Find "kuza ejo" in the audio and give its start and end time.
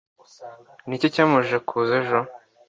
1.69-2.17